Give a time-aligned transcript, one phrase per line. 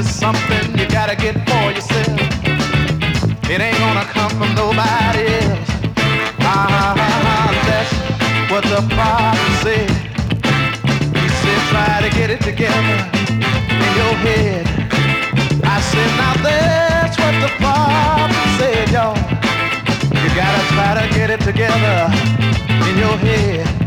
[0.00, 2.20] is something you gotta get for yourself.
[3.52, 5.70] It ain't gonna come from nobody else.
[6.40, 6.94] Ah,
[7.68, 7.92] that's
[8.50, 9.90] what the prophet said.
[11.20, 12.98] He said, try to get it together
[13.84, 14.64] in your head.
[15.64, 19.16] I said, now that's what the prophet said, y'all.
[20.22, 21.96] You gotta try to get it together
[22.88, 23.79] in your head.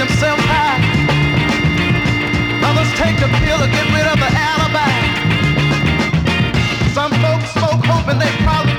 [0.00, 0.80] Themselves high.
[2.64, 4.88] Others take the pill to get rid of the alibi.
[6.96, 8.69] Some folks smoke hoping they probably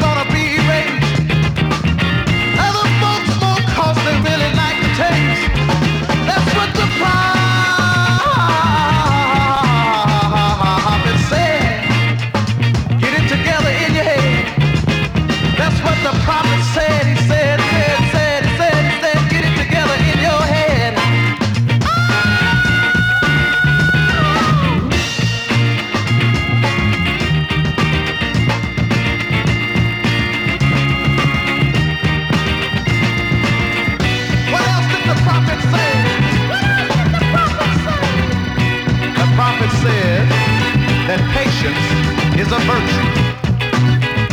[41.61, 43.07] patience is a virtue.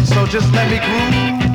[0.05, 1.48] So just let me groove,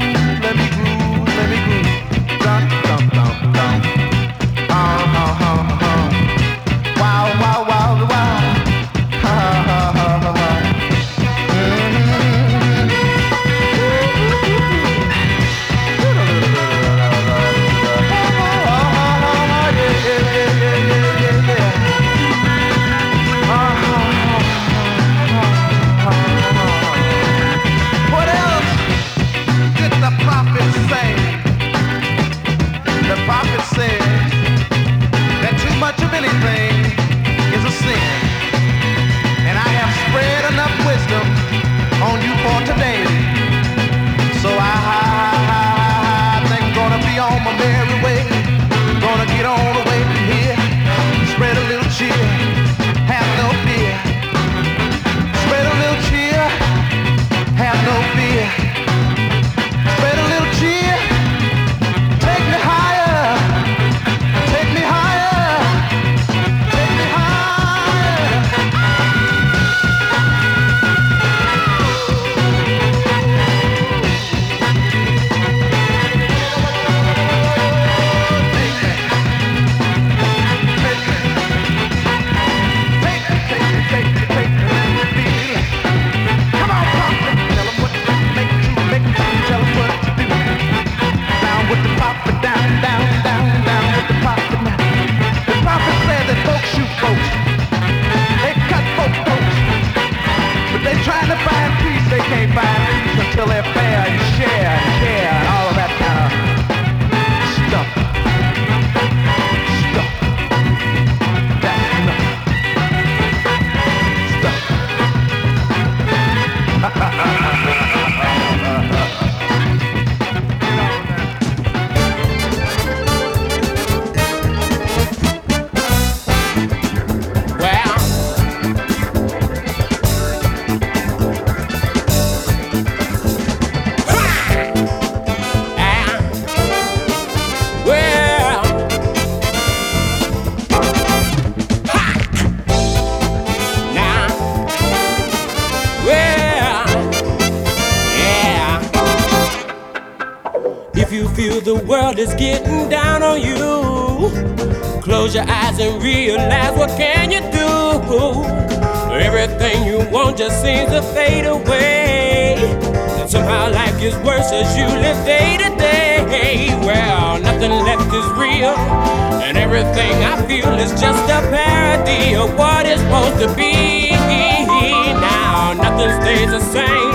[173.33, 174.11] supposed to be.
[174.11, 177.13] Now, nothing stays the same,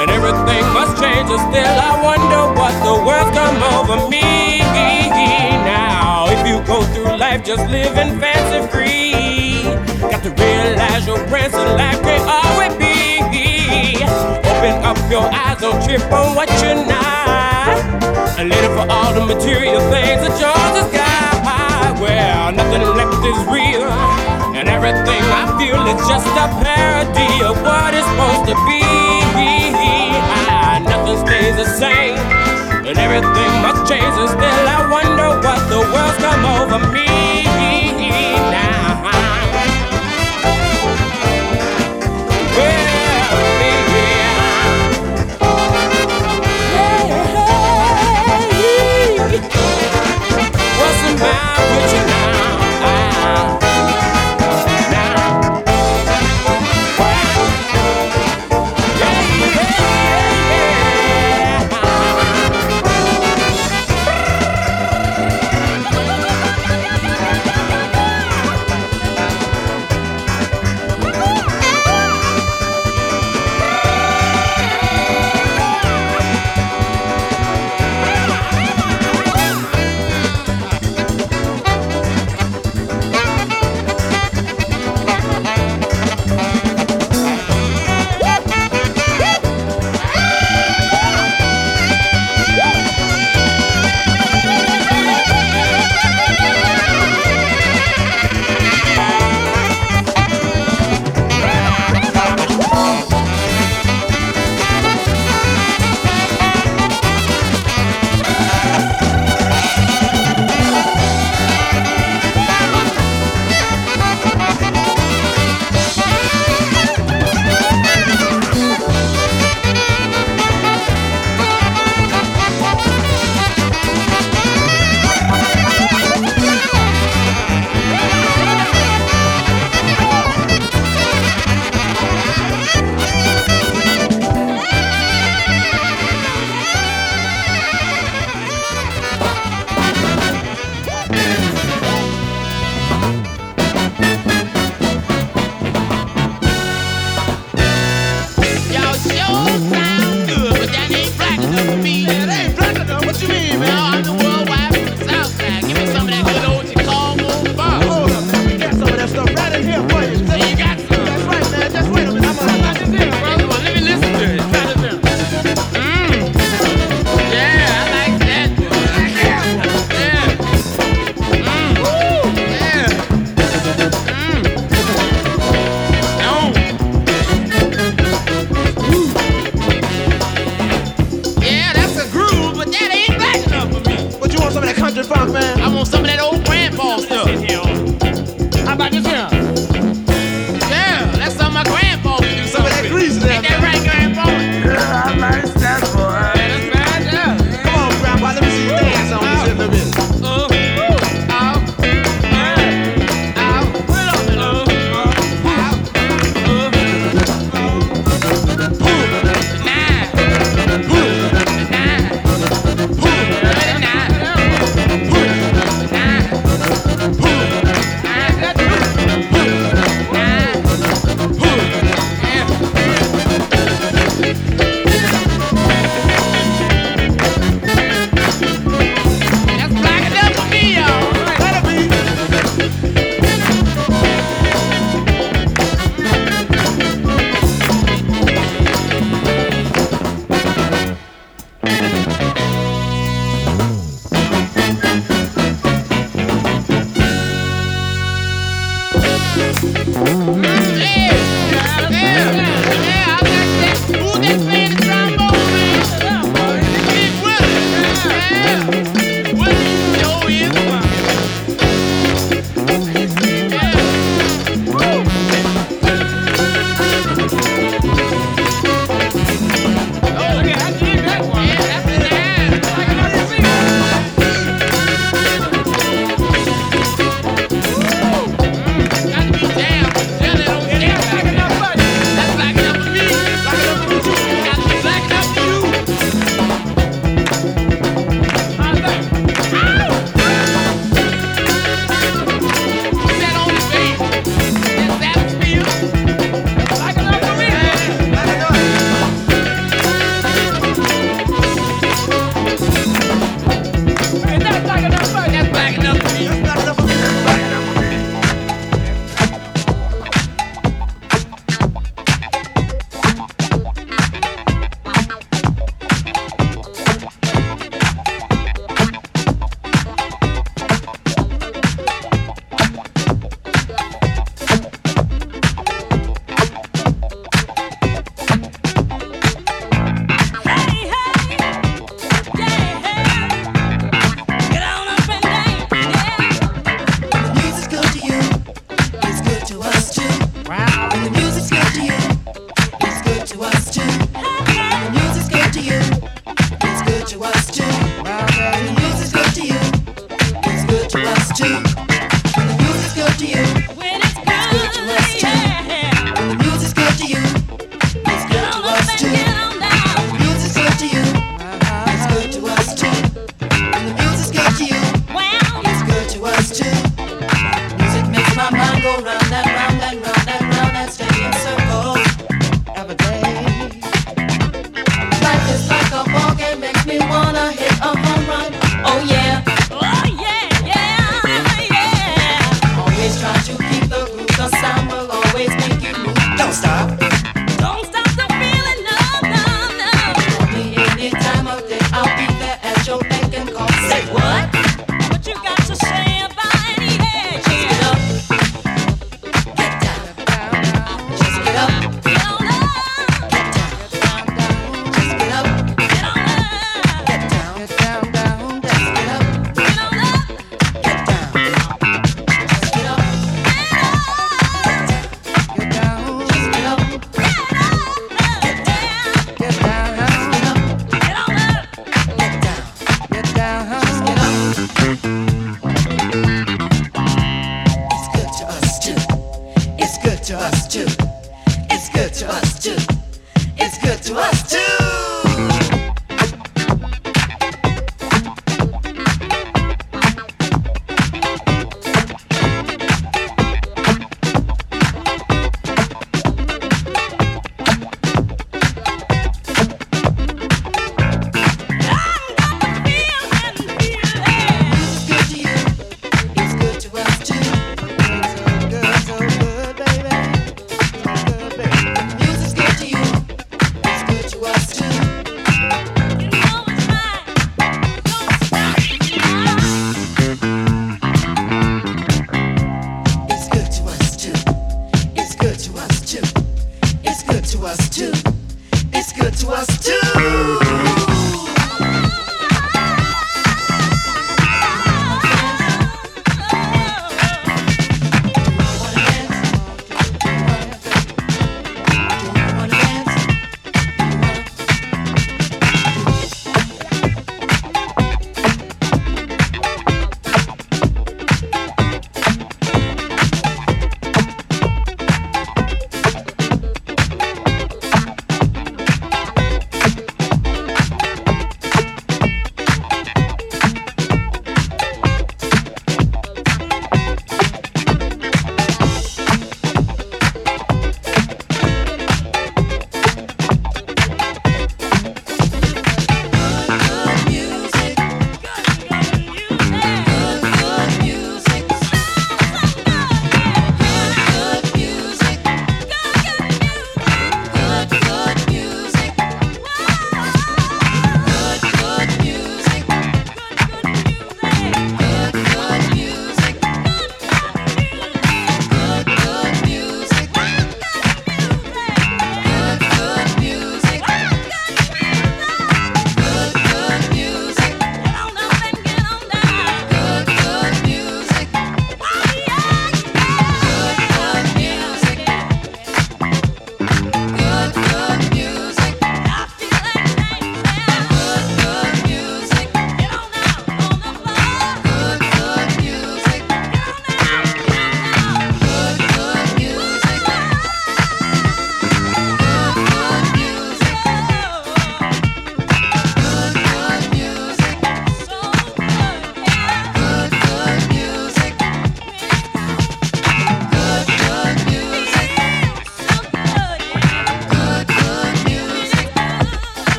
[0.00, 1.30] and everything must change.
[1.30, 4.60] And still, I wonder what the world's come over me.
[5.64, 9.62] Now, if you go through life just living fancy free,
[10.00, 14.04] got to realize your present life can't always be.
[14.50, 17.78] open up your eyes, don't trip on what you're not.
[18.38, 21.21] And later for all the material things that yours has got.
[22.02, 23.86] Well, nothing left is real,
[24.58, 28.82] and everything I feel is just a parody of what it's supposed to be.
[30.50, 32.18] Ah, nothing stays the same,
[32.88, 37.81] and everything must change, and still I wonder what the world's come over me
[51.22, 52.21] mind, would you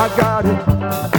[0.00, 1.17] I got it.